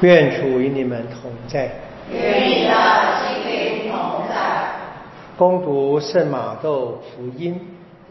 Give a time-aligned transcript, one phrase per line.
[0.00, 1.70] 愿主与你们同在。
[2.10, 2.74] 与你的
[3.22, 4.68] 心灵同在。
[5.38, 7.60] 恭读圣马窦福音。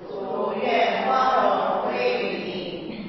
[0.08, 3.06] 主愿光荣归于你。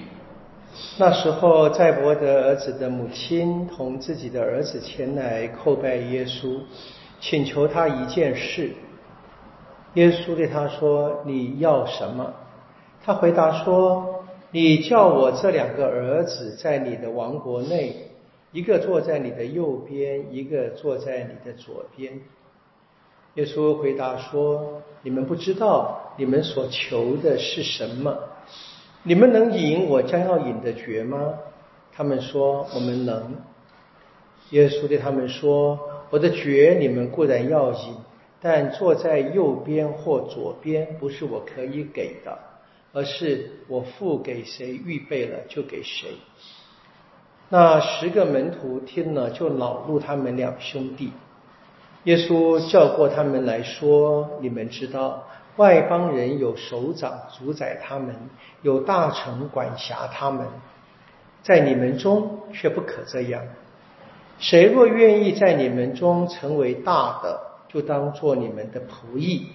[0.99, 6.61] 那时候，在伯德儿子的母亲同自己的儿子前来叩拜耶稣，
[7.21, 8.73] 请求他一件事。
[9.95, 12.35] 耶稣对他说：“你要什么？”
[13.05, 18.11] 他回答说：“你叫我这两个儿子在你的王国内，
[18.55, 22.21] 一个坐在你的右边，一个坐在你的左边。”
[23.35, 28.17] 耶稣回答说：“你们不知道你们所求的是什么？
[29.03, 31.35] 你们能饮我将要饮的爵吗？”
[31.93, 33.35] 他们说：“我们能。”
[34.51, 35.79] 耶稣对他们说
[36.11, 37.97] ：“我的爵你们固然要饮，
[38.41, 42.39] 但坐在右边或左边不是我可以给的。”
[42.97, 46.11] 而是我付给谁预备了就给谁。
[47.57, 51.13] 那十个门徒听了就恼怒他们两兄弟。
[52.03, 58.13] 耶稣叫过他们来说：“你们知道，外邦人有首长主宰他们，
[58.63, 60.49] 有大臣管辖他们，
[61.43, 63.45] 在你们中却不可这样。
[64.41, 69.53] 谁若愿意在你们中成为大的，就当做你们的仆役；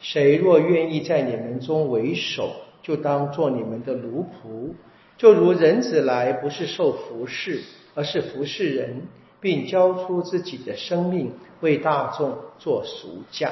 [0.00, 2.50] 谁若愿意在你们中为首，
[2.82, 4.72] 就当做你们的奴仆，
[5.16, 7.62] 就如人子来，不是受服侍，
[7.94, 9.08] 而是服侍人，
[9.40, 13.50] 并交出自己的生命为大众做赎价。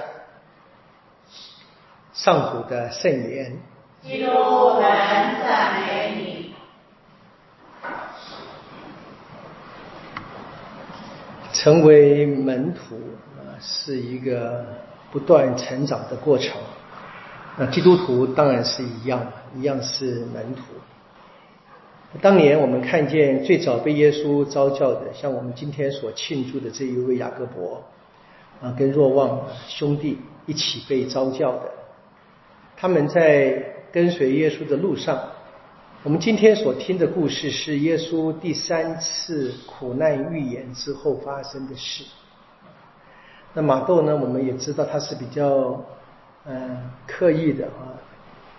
[2.13, 3.59] 上古的圣言。
[4.03, 6.55] 基督，我们赞美你。
[11.55, 12.97] 成为门徒
[13.39, 14.67] 啊，是一个
[15.11, 16.61] 不断成长的过程。
[17.57, 20.63] 那基督徒当然是一样，一样是门徒。
[22.21, 27.83] 当年我们看见最早被耶稣召教的，像我们今天所庆祝的这一位雅各伯
[28.63, 31.71] 啊，跟若望兄弟一起被召教的，
[32.77, 33.63] 他们在
[33.93, 35.21] 跟随耶稣的路上，
[36.03, 42.05] 我们今天所听的故事是耶稣第三次苦难预言之后发生的事。
[43.53, 45.85] 那马窦呢，我们也知道他是比较。
[46.47, 47.97] 嗯，刻意的啊，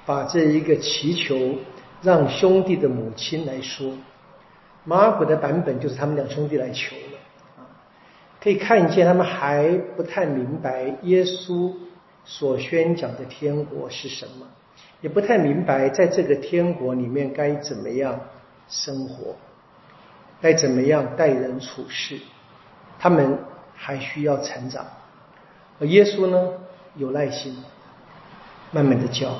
[0.07, 1.37] 把这一个祈求
[2.05, 3.91] 让兄弟的母亲来说，
[4.83, 7.17] 马尔谷的版本就是他们两兄弟来求了
[7.57, 7.65] 啊，
[8.39, 11.73] 可以看见他们还不太明白耶稣
[12.23, 14.45] 所宣讲的天国是什么，
[15.01, 18.19] 也不太明白在这个天国里面该怎么样
[18.69, 19.35] 生活，
[20.39, 22.19] 该怎么样待人处事，
[22.99, 23.39] 他们
[23.73, 24.85] 还需要成长，
[25.79, 26.51] 而耶稣呢
[26.95, 27.57] 有耐心。
[28.71, 29.39] 慢慢的教，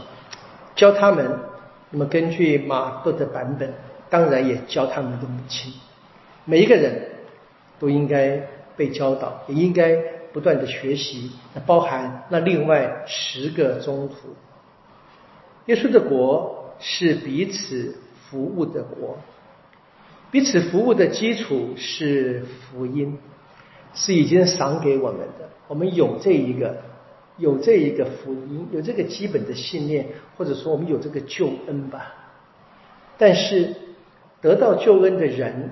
[0.75, 1.39] 教他们。
[1.95, 3.73] 那么根据马杜的版本，
[4.09, 5.71] 当然也教他们的母亲。
[6.43, 7.07] 每一个人
[7.79, 8.37] 都应该
[8.75, 9.95] 被教导，也应该
[10.33, 11.31] 不断的学习。
[11.53, 14.35] 那包含那另外十个宗徒。
[15.67, 17.95] 耶稣的国是彼此
[18.29, 19.17] 服务的国，
[20.31, 23.17] 彼此服务的基础是福音，
[23.93, 25.49] 是已经赏给我们的。
[25.69, 26.75] 我们有这一个。
[27.37, 30.07] 有这一个福音，有这个基本的信念，
[30.37, 32.13] 或者说我们有这个救恩吧。
[33.17, 33.73] 但是
[34.41, 35.69] 得到救恩的人，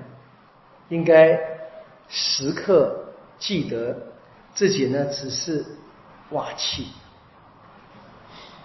[0.88, 1.38] 应该
[2.08, 3.06] 时刻
[3.38, 3.96] 记得
[4.54, 5.64] 自己呢只是
[6.30, 6.86] 瓦器，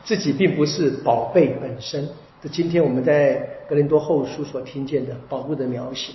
[0.03, 2.07] 自己并不是宝贝本身。
[2.41, 3.35] 这今天我们在
[3.67, 6.13] 格林多后书所听见的宝物的描写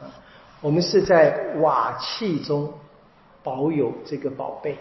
[0.00, 0.10] 啊，
[0.60, 2.72] 我们是在瓦器中
[3.42, 4.76] 保有这个宝贝。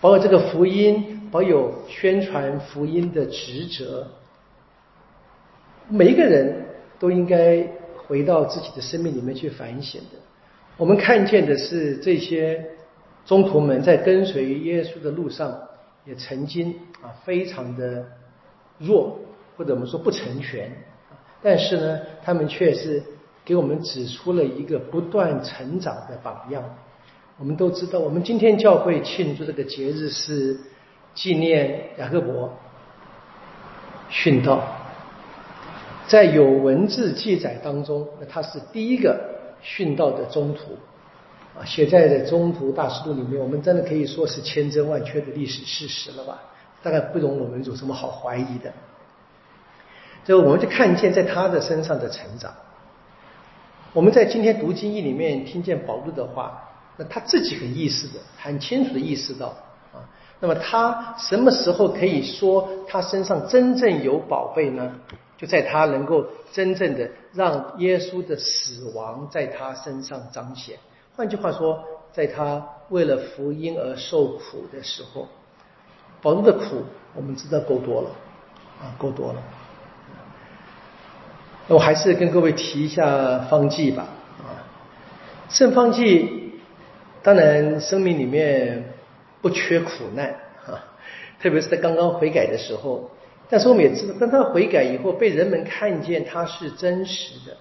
[0.00, 4.06] 保有这个福音，保有宣传福音的职责，
[5.88, 6.64] 每一个人
[6.98, 7.66] 都应该
[8.06, 10.18] 回到自己的生命里面去反省的。
[10.78, 12.64] 我们看见的是这些
[13.26, 15.54] 中途们在跟随耶稣的路上，
[16.06, 18.02] 也曾经啊非常的
[18.78, 19.18] 弱，
[19.58, 20.72] 或者我们说不成全，
[21.42, 23.02] 但是呢，他们却是
[23.44, 26.64] 给我们指出了一个不断成长的榜样。
[27.40, 30.60] 我们都知道，我们今天教会庆祝这个节日是
[31.14, 32.52] 纪念雅各伯
[34.10, 34.62] 殉道。
[36.06, 39.18] 在有文字记载当中，那他是第一个
[39.64, 40.76] 殉道的中途
[41.58, 46.38] 啊，写在的《中途大师录》里面，我们真的可以说是千真万确的历史事实了吧？
[46.82, 48.70] 大概不容我们有什么好怀疑的。
[50.26, 52.52] 就我们就看见在他的身上的成长。
[53.94, 56.66] 我们在今天读经义里面听见保罗的话。
[57.08, 59.48] 他自己很意识的、很清楚的意识到
[59.92, 60.04] 啊，
[60.40, 64.92] 那么他什么时候可以说他身上真正有宝贝呢？
[65.36, 70.76] 就在他能够真正的让耶稣的死亡在他身上彰显。
[71.16, 71.82] 换句话说，
[72.12, 75.28] 在他为了福音而受苦的时候，
[76.20, 78.10] 保罗的苦我们知道够多了
[78.82, 79.42] 啊，够多了。
[81.68, 84.08] 那我还是跟各位提一下方济吧
[84.40, 84.60] 啊，
[85.48, 86.39] 圣方济
[87.22, 88.84] 当然生命里面
[89.42, 90.28] 不缺苦难
[90.66, 90.84] 啊，
[91.40, 93.10] 特别是在刚刚悔改的时候。
[93.52, 97.56] 但是我们也知道，当他悔改以后，被人们看见他是真实的，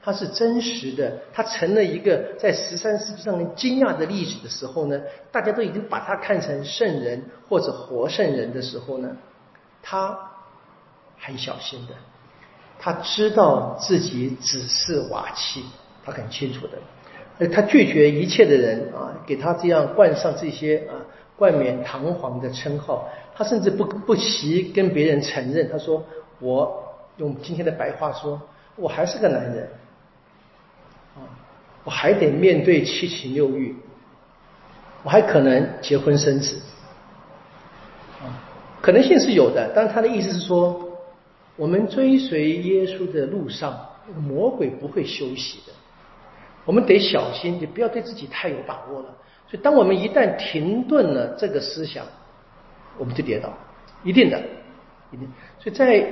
[0.00, 5.00] 他是真实的，他成了一个在十三世纪上惊讶的历史的时候呢，
[5.32, 9.16] 大家都已经把他看成圣人或者活圣人的时候呢，
[9.82, 10.16] 他
[11.18, 11.94] 很小心的，
[12.78, 15.64] 他知道自己只是瓦器，
[16.04, 21.00] 他很清楚的，他拒绝一切的人啊，给他这样冠上这些啊
[21.36, 23.08] 冠冕堂皇的称号。
[23.34, 26.04] 他甚至不不惜跟别人承认，他说
[26.38, 26.84] ：“我
[27.16, 28.40] 用今天的白话说，
[28.76, 29.68] 我还是个男人，
[31.16, 31.24] 啊，
[31.82, 33.74] 我还得面对七情六欲，
[35.02, 36.60] 我还可能结婚生子，
[38.20, 38.36] 啊，
[38.82, 39.72] 可能性是有的。
[39.74, 40.90] 但他的意思是说，
[41.56, 43.78] 我们追随耶稣的路上，
[44.14, 45.72] 魔鬼不会休息的，
[46.64, 49.06] 我们得小心，你不要对自己太有把握了。
[49.48, 52.04] 所以，当我们一旦停顿了这个思想。”
[52.98, 53.50] 我们就跌倒，
[54.04, 54.38] 一定的，
[55.10, 55.26] 一定。
[55.58, 56.06] 所以在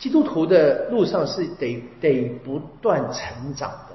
[0.00, 3.94] 基督徒的路上是得得不断成长的。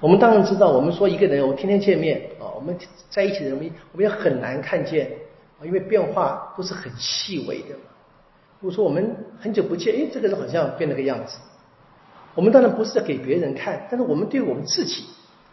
[0.00, 2.76] 我们当然知道，我们说一个人，我天天见面啊，我们
[3.08, 5.08] 在一起的人，我们也很难看见
[5.60, 7.68] 啊，因为变化都是很细微的。
[8.58, 11.38] 如果说我们很久不见，哎，这个人好像变了个样子。
[12.34, 15.04] 我们当然不是给别人看，但是我们对我们自己，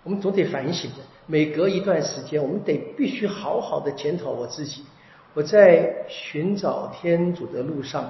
[0.07, 0.97] 我们总得反省的。
[1.25, 4.85] 每隔一段时间，我们得必须好好的检讨我自己。
[5.33, 8.09] 我在寻找天主的路上，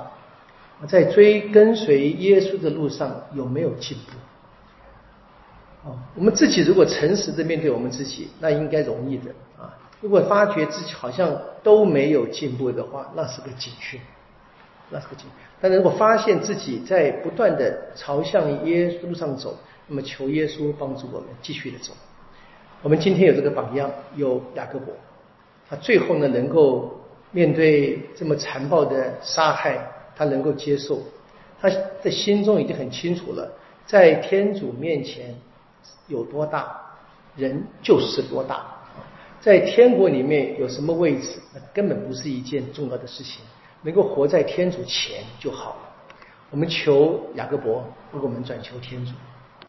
[0.80, 5.90] 我在追跟随耶稣的路上有没有进步？
[5.90, 9.76] 哦，我们自己如果诚实的面对我们自己，那应该容易的啊。
[10.00, 14.00] 如果发觉自己好像都没有进步的话，那是个警讯，
[14.92, 15.26] 那是个警。
[15.60, 21.94] 但如果发现自己在不断的朝向耶稣路上走，那么求耶稣帮助我们继续的走。
[22.82, 24.94] 我们今天有这个榜样，有雅各伯，
[25.70, 26.94] 他最后呢能够。
[27.32, 29.78] 面对这么残暴的杀害，
[30.16, 31.02] 他能够接受，
[31.60, 31.70] 他
[32.02, 33.52] 的心中已经很清楚了，
[33.86, 35.36] 在天主面前
[36.08, 36.80] 有多大，
[37.36, 38.66] 人就是多大，
[39.42, 43.44] 在天国里面有什么位置，那根本不是一件重要的事情，
[43.82, 45.78] 能够活在天主前就好了。
[46.50, 49.12] 我们求雅各伯，为我们转求天主。